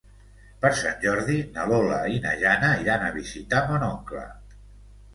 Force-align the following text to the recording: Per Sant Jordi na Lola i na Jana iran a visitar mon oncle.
Per 0.63 0.71
Sant 0.79 0.97
Jordi 1.03 1.35
na 1.59 1.67
Lola 1.73 2.01
i 2.15 2.19
na 2.25 2.33
Jana 2.41 2.73
iran 2.87 3.09
a 3.09 3.15
visitar 3.23 3.65
mon 3.71 3.89
oncle. 3.93 4.29